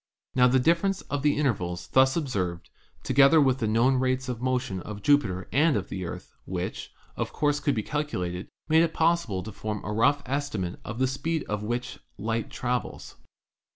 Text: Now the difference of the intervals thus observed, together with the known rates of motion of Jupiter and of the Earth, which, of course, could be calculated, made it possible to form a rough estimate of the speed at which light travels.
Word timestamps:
Now 0.33 0.47
the 0.47 0.57
difference 0.57 1.01
of 1.01 1.21
the 1.21 1.37
intervals 1.37 1.89
thus 1.89 2.15
observed, 2.15 2.71
together 3.03 3.39
with 3.39 3.59
the 3.59 3.67
known 3.67 3.97
rates 3.97 4.27
of 4.27 4.41
motion 4.41 4.79
of 4.79 5.03
Jupiter 5.03 5.47
and 5.53 5.77
of 5.77 5.89
the 5.89 6.05
Earth, 6.05 6.33
which, 6.45 6.91
of 7.15 7.31
course, 7.31 7.59
could 7.59 7.75
be 7.75 7.83
calculated, 7.83 8.47
made 8.67 8.81
it 8.81 8.95
possible 8.95 9.43
to 9.43 9.51
form 9.51 9.79
a 9.85 9.93
rough 9.93 10.23
estimate 10.25 10.79
of 10.83 10.97
the 10.97 11.05
speed 11.05 11.45
at 11.47 11.61
which 11.61 11.99
light 12.17 12.49
travels. 12.49 13.17